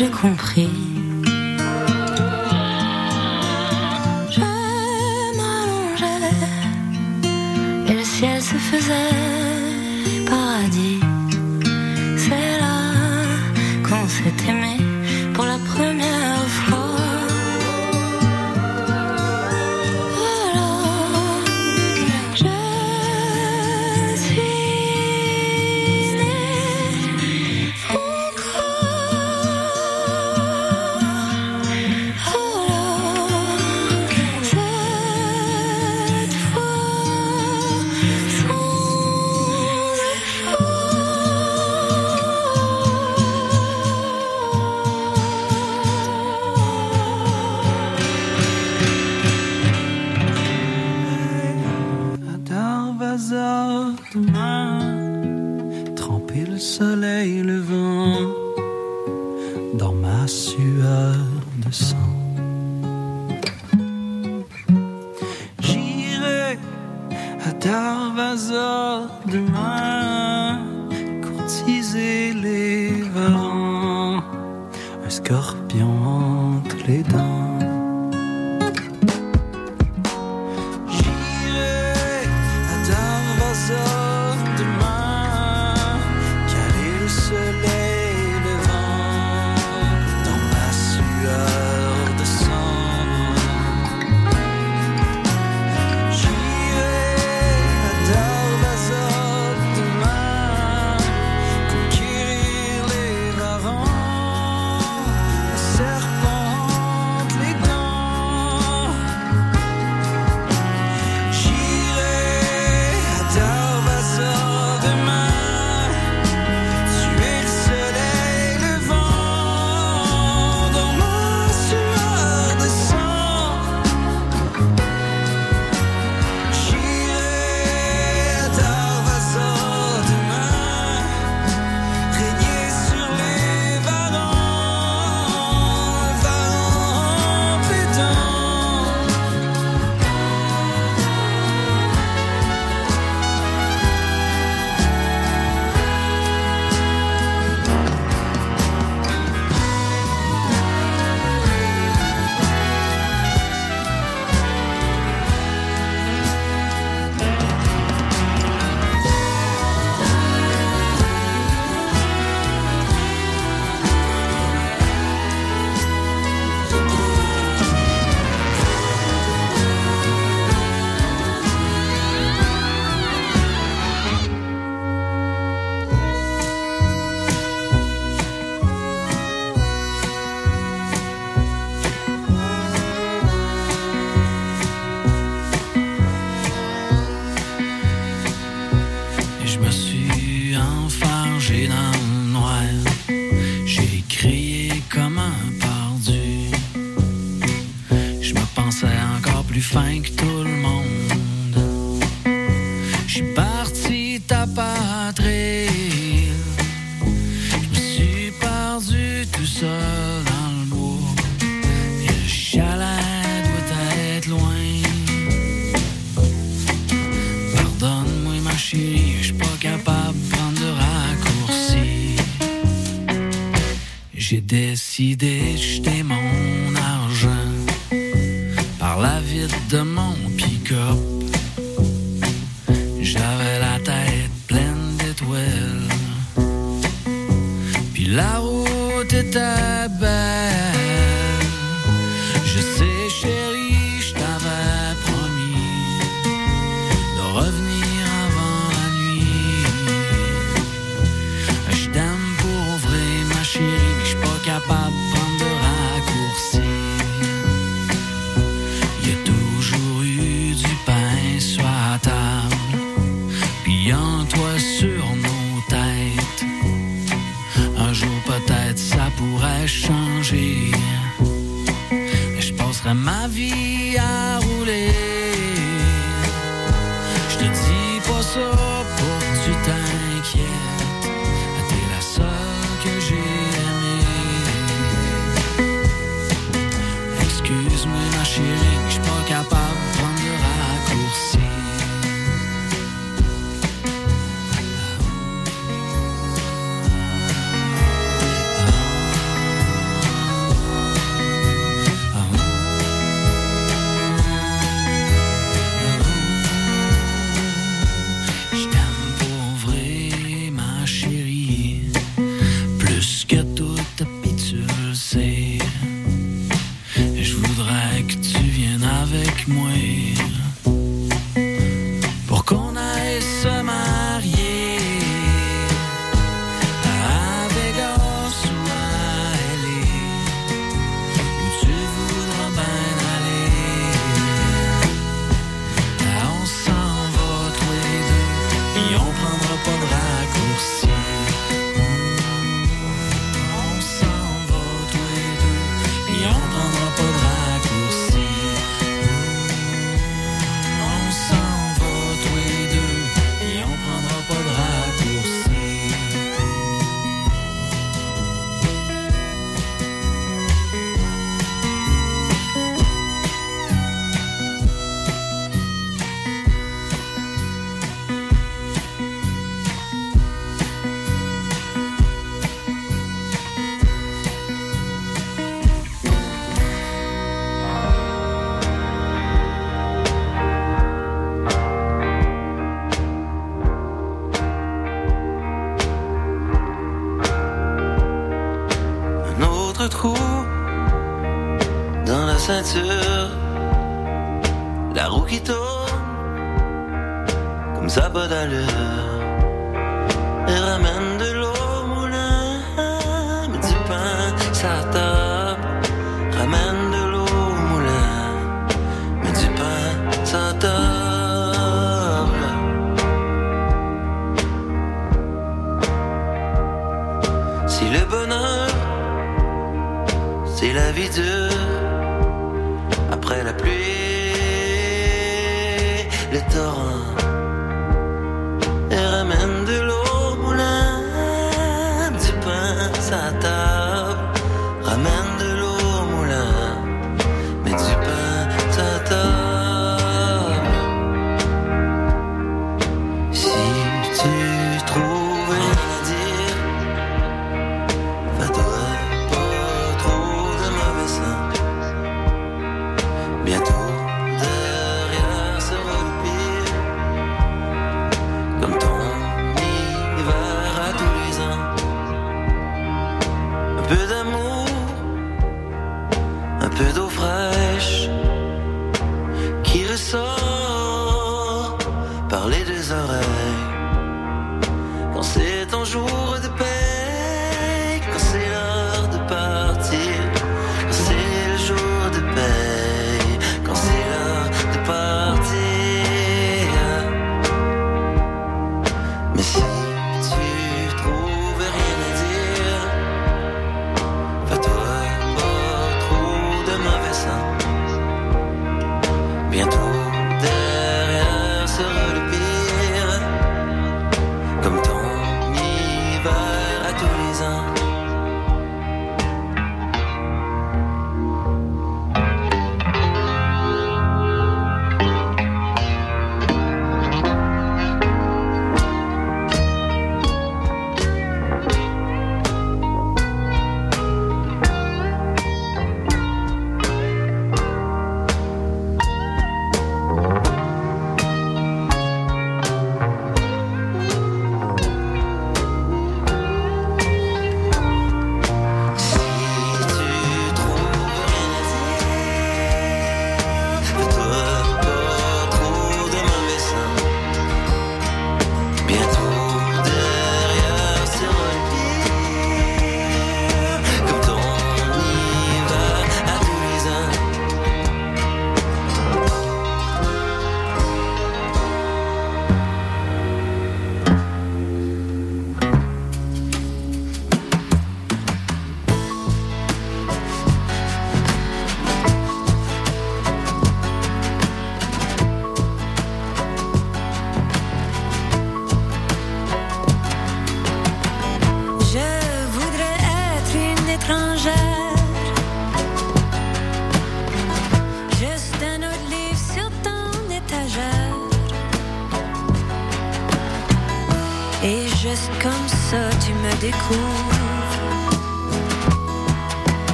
j'ai 0.00 0.08
compris. 0.08 0.70
Je 4.30 4.40
m'allongeais 5.36 6.20
et 7.86 7.92
le 7.92 8.04
ciel 8.04 8.40
se 8.40 8.54
faisait 8.54 10.24
paradis. 10.24 11.00
C'est 12.16 12.60
là 12.62 12.78
qu'on 13.86 14.08
s'est 14.08 14.48
aimé. 14.48 14.79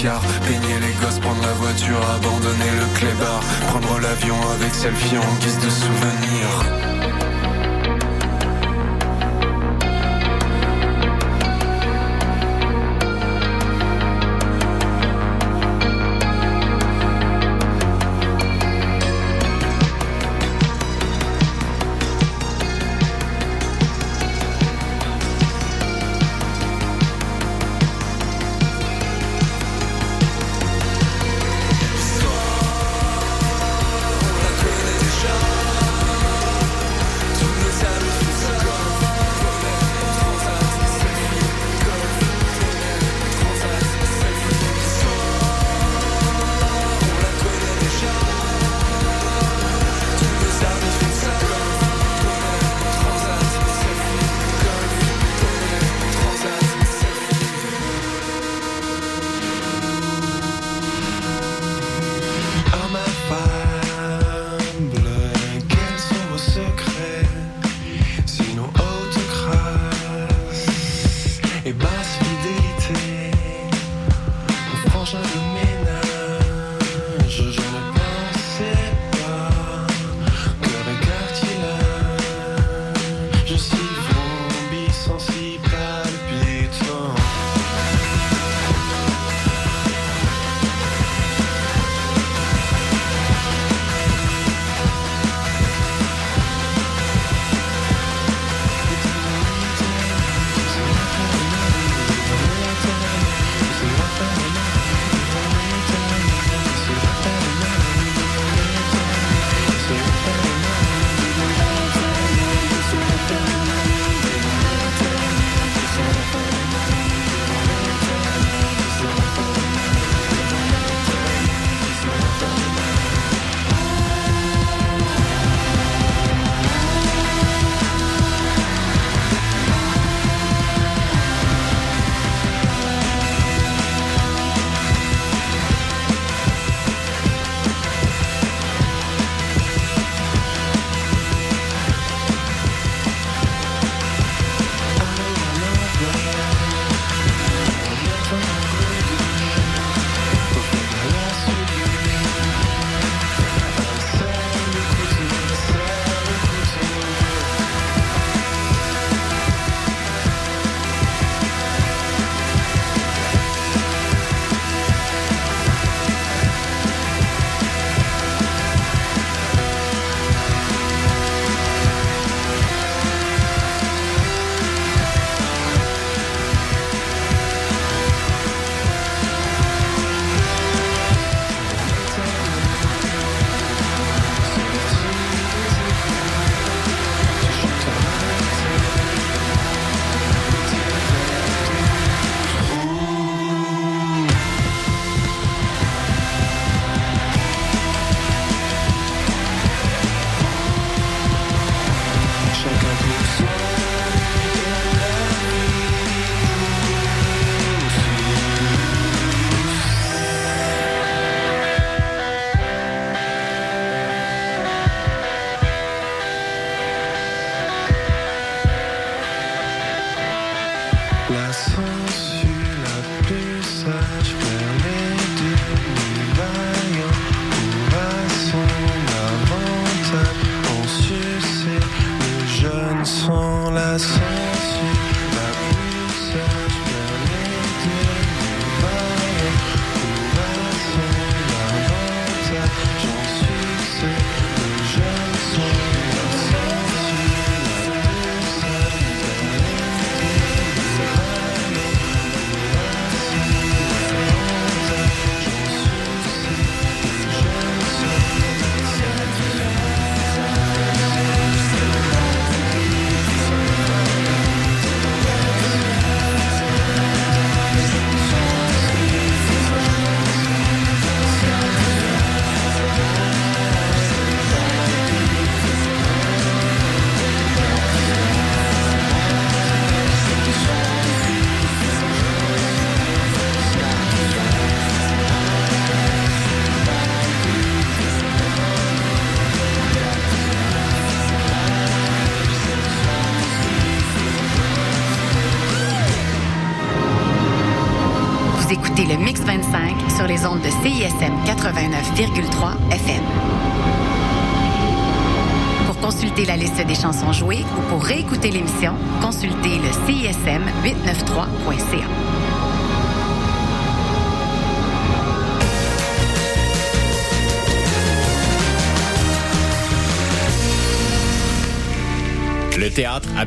Peigner 0.00 0.80
les 0.80 0.94
gosses, 0.94 1.18
prendre 1.18 1.42
la 1.42 1.52
voiture, 1.52 2.00
abandonner 2.16 2.70
le 2.80 2.98
clébard 2.98 3.42
Prendre 3.68 3.98
l'avion 4.00 4.36
avec 4.54 4.74
selfie 4.74 5.18
en 5.18 5.34
guise 5.42 5.58
de 5.58 5.68
souvenir. 5.68 6.89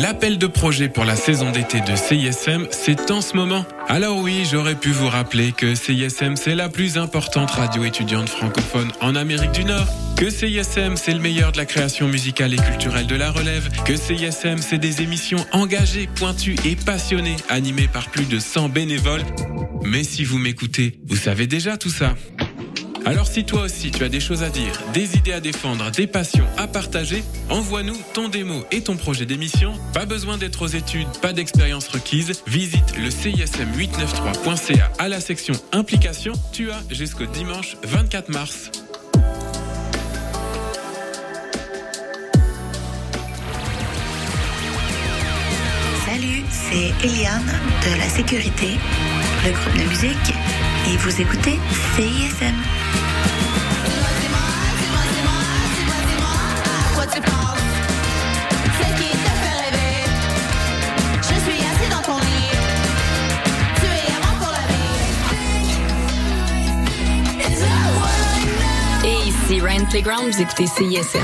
L'appel 0.00 0.38
de 0.38 0.46
projet 0.46 0.88
pour 0.88 1.04
la 1.04 1.16
saison 1.16 1.50
d'été 1.50 1.80
de 1.80 1.96
CISM, 1.96 2.68
c'est 2.70 3.10
en 3.10 3.20
ce 3.20 3.34
moment. 3.34 3.64
Alors 3.88 4.18
oui, 4.18 4.46
j'aurais 4.48 4.76
pu 4.76 4.90
vous 4.90 5.08
rappeler 5.08 5.50
que 5.50 5.74
CISM, 5.74 6.36
c'est 6.36 6.54
la 6.54 6.68
plus 6.68 6.98
importante 6.98 7.50
radio 7.50 7.82
étudiante 7.82 8.28
francophone 8.28 8.92
en 9.00 9.16
Amérique 9.16 9.50
du 9.50 9.64
Nord. 9.64 9.88
Que 10.16 10.30
CISM, 10.30 10.94
c'est 10.94 11.14
le 11.14 11.18
meilleur 11.18 11.50
de 11.50 11.56
la 11.56 11.64
création 11.64 12.06
musicale 12.06 12.54
et 12.54 12.58
culturelle 12.58 13.08
de 13.08 13.16
la 13.16 13.32
relève. 13.32 13.68
Que 13.84 13.96
CISM, 13.96 14.58
c'est 14.58 14.78
des 14.78 15.02
émissions 15.02 15.44
engagées, 15.50 16.08
pointues 16.14 16.56
et 16.64 16.76
passionnées, 16.76 17.36
animées 17.48 17.88
par 17.88 18.08
plus 18.08 18.26
de 18.26 18.38
100 18.38 18.68
bénévoles. 18.68 19.24
Mais 19.84 20.04
si 20.04 20.22
vous 20.22 20.38
m'écoutez, 20.38 21.00
vous 21.06 21.16
savez 21.16 21.48
déjà 21.48 21.76
tout 21.76 21.90
ça. 21.90 22.14
Alors 23.08 23.26
si 23.26 23.44
toi 23.46 23.62
aussi 23.62 23.90
tu 23.90 24.04
as 24.04 24.10
des 24.10 24.20
choses 24.20 24.42
à 24.42 24.50
dire, 24.50 24.82
des 24.92 25.16
idées 25.16 25.32
à 25.32 25.40
défendre, 25.40 25.90
des 25.90 26.06
passions 26.06 26.44
à 26.58 26.66
partager, 26.66 27.24
envoie-nous 27.48 27.96
ton 28.12 28.28
démo 28.28 28.66
et 28.70 28.82
ton 28.82 28.98
projet 28.98 29.24
d'émission. 29.24 29.72
Pas 29.94 30.04
besoin 30.04 30.36
d'être 30.36 30.60
aux 30.60 30.66
études, 30.66 31.08
pas 31.22 31.32
d'expérience 31.32 31.88
requise. 31.88 32.42
Visite 32.46 32.98
le 32.98 33.08
CISM893.ca 33.08 34.92
à 34.98 35.08
la 35.08 35.22
section 35.22 35.54
implication. 35.72 36.34
Tu 36.52 36.70
as 36.70 36.82
jusqu'au 36.90 37.24
dimanche 37.24 37.78
24 37.82 38.28
mars. 38.28 38.70
Salut, 46.04 46.42
c'est 46.50 47.06
Eliane 47.06 47.58
de 47.86 47.98
la 47.98 48.08
sécurité, 48.10 48.76
le 49.46 49.52
groupe 49.52 49.78
de 49.78 49.88
musique, 49.88 50.34
et 50.92 50.96
vous 50.98 51.22
écoutez 51.22 51.58
CISM. 51.96 52.77
Playground, 69.90 70.30
vous 70.30 70.42
écoutez 70.42 70.66
CISM. 70.66 71.20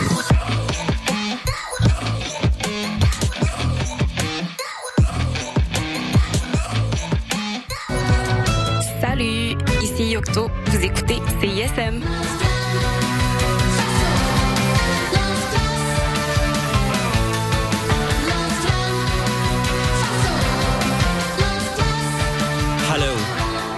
Salut, 9.01 9.57
ici 9.83 10.11
Yocto, 10.13 10.49
vous 10.67 10.83
écoutez 10.83 11.21
CISM. 11.41 12.03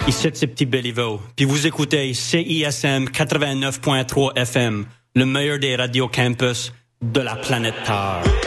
Ici 0.07 0.29
c'est 0.33 0.47
Petit 0.47 0.65
Béliveau, 0.65 1.19
puis 1.35 1.45
vous 1.45 1.67
écoutez 1.67 2.13
CISM 2.13 3.05
89.3 3.05 4.37
FM, 4.37 4.85
le 5.15 5.25
meilleur 5.25 5.59
des 5.59 5.75
radios 5.75 6.07
campus 6.07 6.73
de 7.01 7.19
la 7.19 7.35
planète 7.35 7.75
Terre. 7.85 8.46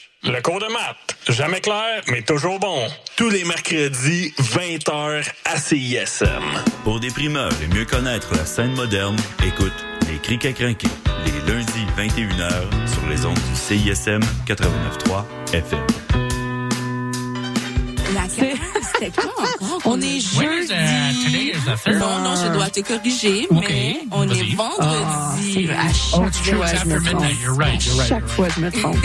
Le 0.23 0.39
cours 0.41 0.59
de 0.59 0.67
maths, 0.67 1.17
jamais 1.29 1.61
clair, 1.61 2.03
mais 2.07 2.21
toujours 2.21 2.59
bon. 2.59 2.87
Tous 3.15 3.29
les 3.29 3.43
mercredis, 3.43 4.31
20h 4.37 5.27
à 5.45 5.57
CISM. 5.57 6.43
Pour 6.83 6.99
des 6.99 7.07
et 7.07 7.67
mieux 7.73 7.85
connaître 7.85 8.31
la 8.35 8.45
scène 8.45 8.73
moderne, 8.75 9.15
écoute 9.43 9.73
Les 10.11 10.19
Criques 10.19 10.45
à 10.45 10.53
crinquer, 10.53 10.89
les 11.25 11.51
lundis 11.51 11.87
21h 11.97 12.51
sur 12.87 13.07
les 13.09 13.25
ondes 13.25 13.33
du 13.33 13.55
CISM 13.55 14.19
89.3 14.45 15.25
FM. 15.53 15.87
La 18.13 18.27
ah, 19.03 19.29
ah, 19.61 19.65
on, 19.85 19.99
est 20.01 20.17
euh, 20.17 20.19
jeudi. 20.19 21.51
Non, 21.99 22.19
non, 22.19 22.35
je 22.35 22.53
dois 22.53 22.69
te 22.69 22.81
corriger, 22.81 23.47
mais 23.51 24.01
on 24.11 24.29
est 24.29 24.55
vendredi. 24.55 25.67
Ah, 25.71 25.81
à 25.81 25.93
chaque 25.93 26.13
oh, 26.13 26.31
fois, 26.31 26.75
je 26.75 26.85
me 26.85 27.01
trompe. 27.01 27.31
Chaque 28.07 28.27
fois, 28.27 28.47
je 28.55 28.61
me 28.61 28.71
trompe. 28.71 28.97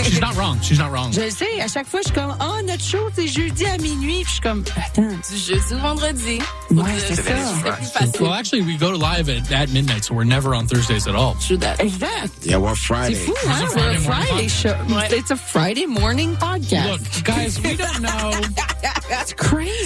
Je 1.12 1.30
sais. 1.30 1.60
À 1.60 1.68
chaque 1.68 1.86
fois, 1.86 2.00
je 2.00 2.08
suis 2.10 2.14
comme, 2.14 2.36
oh, 2.40 2.62
notre 2.66 2.82
show, 2.82 3.08
c'est 3.14 3.28
jeudi 3.28 3.64
à 3.66 3.78
minuit. 3.78 4.22
Puis 4.22 4.24
je 4.26 4.30
suis 4.32 4.40
comme, 4.40 4.64
attends. 4.76 5.02
Du 5.02 5.36
jeudi 5.36 5.74
au 5.74 5.78
vendredi. 5.78 6.38
Ouais, 6.70 6.82
c'est 6.98 7.16
ça. 7.16 7.32
Plus 7.76 7.86
facile. 7.86 8.20
Well, 8.20 8.32
actually, 8.32 8.62
we 8.62 8.76
go 8.76 8.90
live 8.90 9.28
at, 9.28 9.50
at 9.52 9.70
midnight, 9.70 10.04
so 10.04 10.14
we're 10.14 10.24
never 10.24 10.54
on 10.54 10.66
Thursdays 10.66 11.06
at 11.06 11.14
all. 11.14 11.36
Exact. 11.78 12.44
Yeah, 12.44 12.58
we're 12.58 12.74
Friday. 12.74 13.14
C'est 13.14 13.26
fou, 13.26 13.34
hein? 13.48 13.68
We're 13.74 13.90
a 13.90 13.98
Friday 14.00 14.48
show. 14.48 14.76
It's 15.10 15.30
a 15.30 15.36
Friday 15.36 15.86
morning 15.86 16.36
podcast. 16.36 16.90
Look, 16.90 17.24
guys, 17.24 17.60
we 17.62 17.76
don't 17.76 18.00
know. 18.00 18.32
That's 19.08 19.32
crazy. 19.34 19.85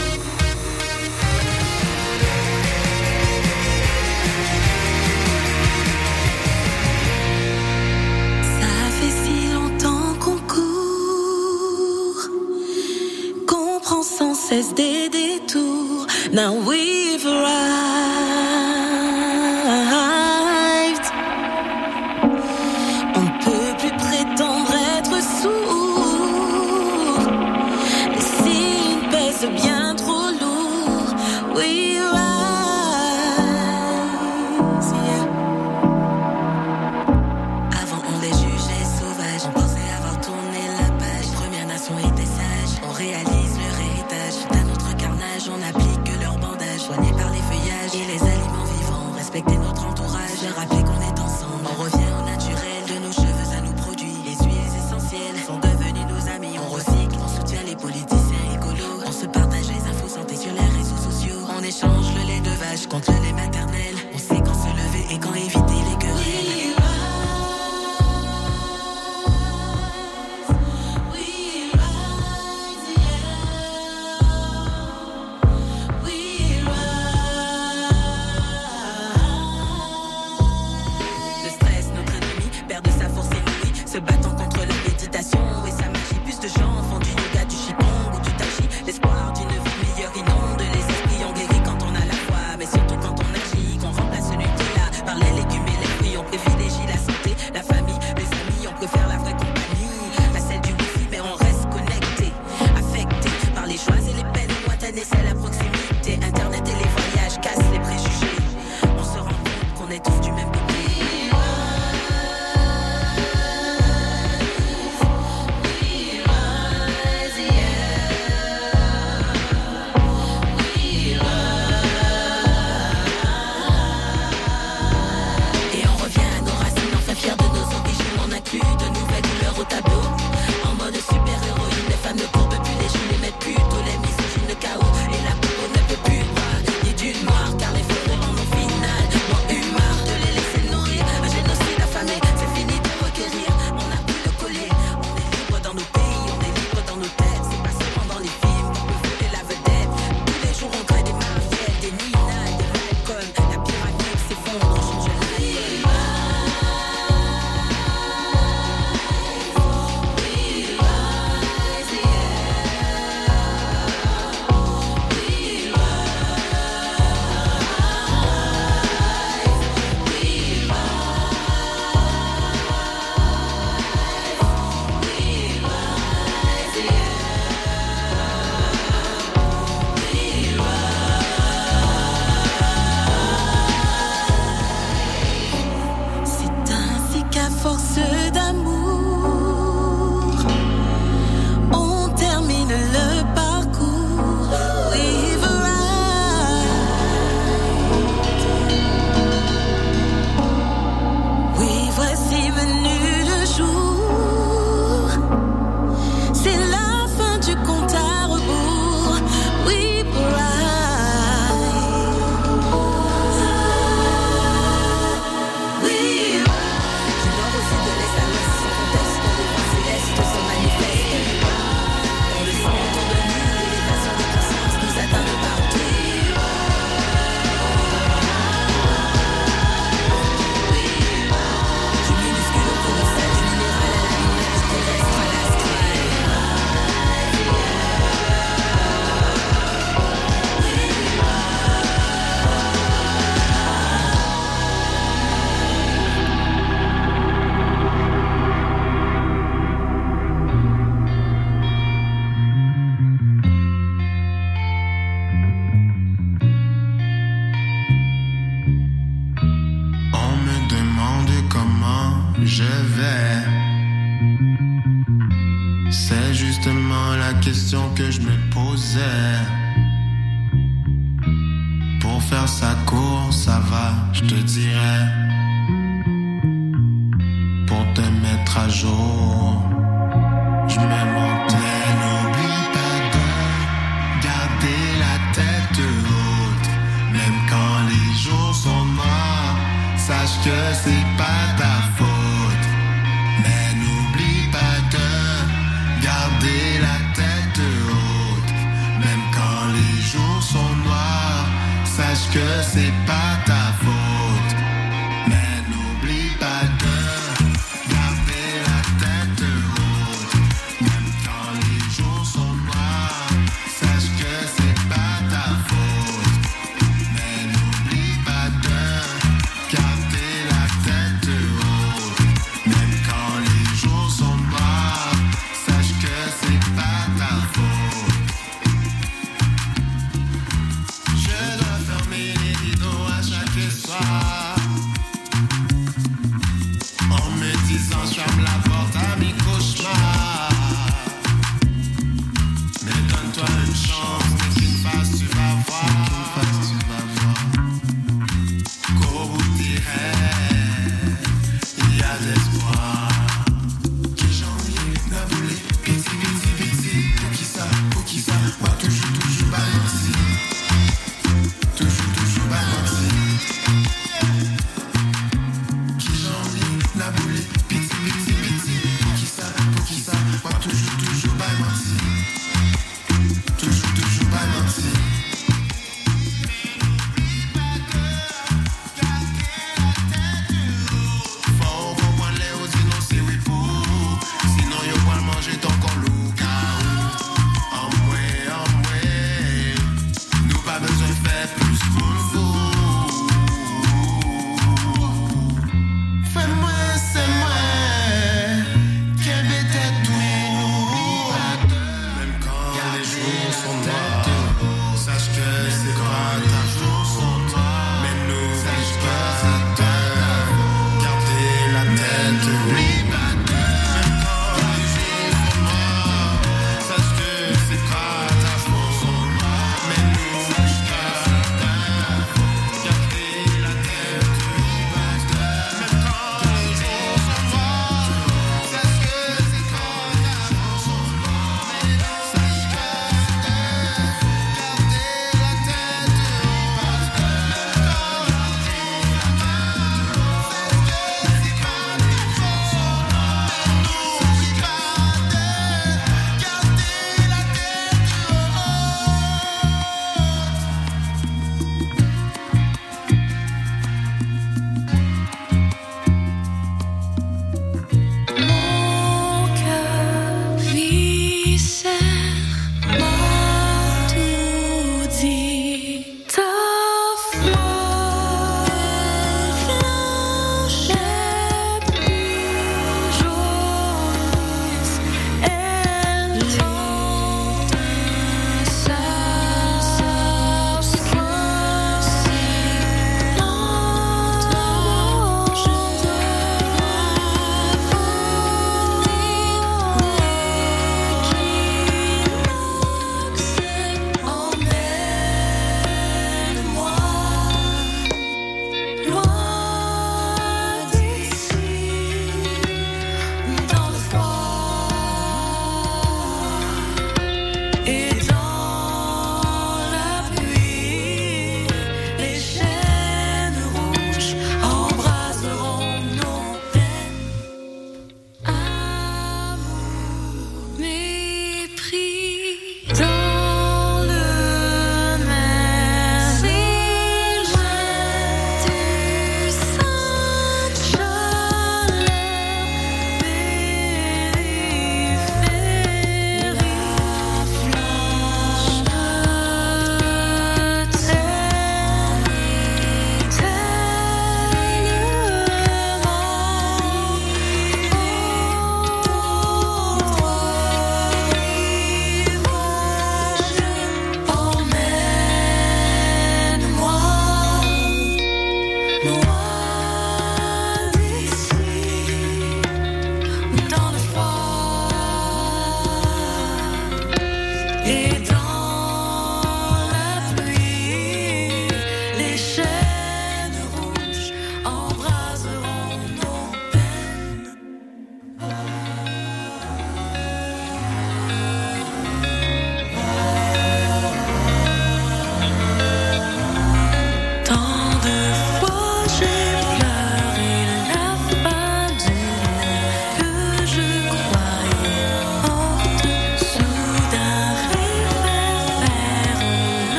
cesse 14.51 14.73
des 14.73 15.07
détours. 15.07 16.07
Now 16.33 16.53
we've 16.55 17.25
arrived. 17.25 18.60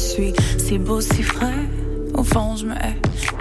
Si 0.00 0.78
beau, 0.78 1.00
si 1.00 1.22
frais, 1.22 1.68
au 2.14 2.24
fond 2.24 2.56
je 2.56 2.64
me 2.64 2.72
hais. 2.72 2.96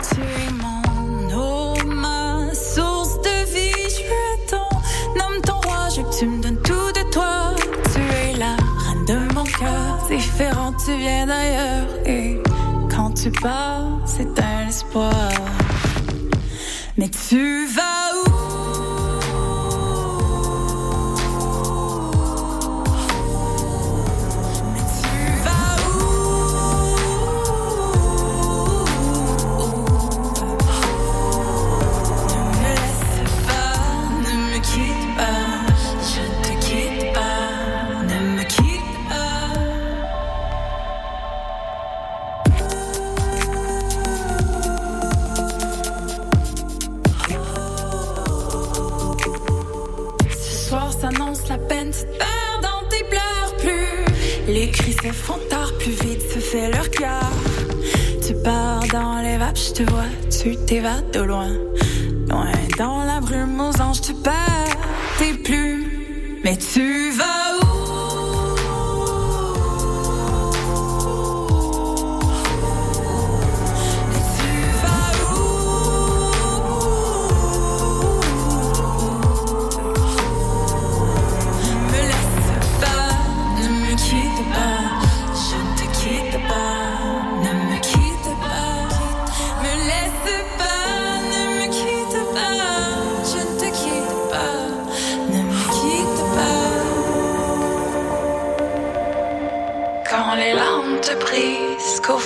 Tu 0.09 0.19
es 0.19 0.51
mon 0.61 1.33
eau, 1.33 1.85
ma 1.85 2.53
source 2.53 3.15
de 3.21 3.45
vie. 3.53 3.71
Je 3.87 4.51
ton 4.51 4.69
homme, 5.23 5.41
ton 5.41 5.59
roi, 5.61 5.87
je 5.89 6.01
veux 6.01 6.09
que 6.09 6.19
tu 6.19 6.25
me 6.27 6.41
donnes 6.41 6.61
tout 6.61 6.91
de 6.99 7.11
toi. 7.11 7.55
Tu 7.93 8.01
es 8.01 8.37
la 8.37 8.57
reine 8.83 9.05
de 9.05 9.33
mon 9.33 9.45
cœur, 9.45 10.07
différent, 10.09 10.73
tu 10.83 10.97
viens 10.97 11.27
d'ailleurs. 11.27 11.87
Et 12.05 12.41
quand 12.93 13.11
tu 13.11 13.31
pars, 13.31 13.87
c'est 14.05 14.39
un 14.39 14.67
espoir. 14.67 15.31
Mais 16.97 17.09
tu 17.29 17.67
vas 17.67 18.08
se 55.03 55.11
font 55.11 55.39
tard, 55.49 55.71
plus 55.79 55.91
vite 55.91 56.21
se 56.33 56.39
fait 56.39 56.71
leur 56.71 56.89
cœur. 56.89 57.31
Tu 58.25 58.33
pars 58.43 58.83
dans 58.91 59.21
les 59.21 59.37
vapes, 59.37 59.57
je 59.57 59.73
te 59.73 59.83
vois, 59.89 60.09
tu 60.29 60.57
t'évades 60.65 61.11
de 61.11 61.21
loin. 61.21 61.49
Loin 62.27 62.51
dans 62.77 63.03
la 63.03 63.19
brume 63.19 63.59
aux 63.59 63.81
anges, 63.81 64.01
tu 64.01 64.13
perds 64.13 64.77
tes 65.17 65.33
plumes. 65.33 65.87
Mais 66.43 66.57
tu 66.57 67.11
vas 67.11 67.38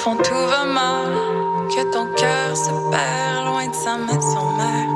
fond 0.03 0.17
tout 0.17 0.47
va 0.53 0.65
mal, 0.65 1.13
que 1.73 1.81
ton 1.93 2.05
cœur 2.21 2.57
se 2.57 2.71
perd 2.91 3.45
loin 3.45 3.67
de 3.67 3.73
sa 3.73 3.95
maison 3.95 4.47
mère. 4.59 4.91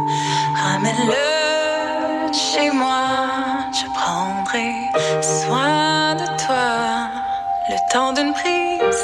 Ramène-le 0.64 2.34
chez 2.34 2.70
moi, 2.72 3.06
je 3.80 3.86
prendrai 4.00 4.72
soin 5.22 6.16
de 6.16 6.28
toi. 6.44 6.68
Le 7.70 7.78
temps 7.94 8.12
d'une 8.12 8.34
prise, 8.34 9.04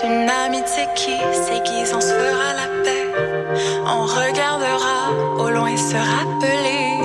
d'une 0.00 0.30
amitié 0.30 0.84
qui 0.94 1.18
s'aiguise, 1.44 1.92
on 1.94 2.00
se 2.00 2.14
fera 2.22 2.48
la 2.54 2.68
paix. 2.82 3.08
On 3.86 4.02
regardera 4.04 5.00
au 5.38 5.50
loin 5.50 5.76
se 5.76 5.96
rappeler 6.14 6.96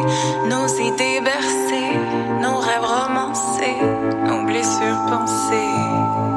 nos 0.51 0.67
idées 0.89 1.19
bercées, 1.19 1.97
nos 2.41 2.57
rêves 2.67 2.89
romancés, 2.95 3.79
nos 4.29 4.43
blessures 4.43 5.01
pensées. 5.09 6.36